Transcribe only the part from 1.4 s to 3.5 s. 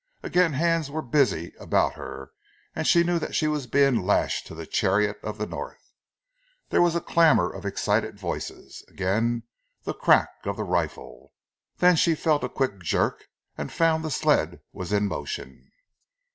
about her, and she knew that she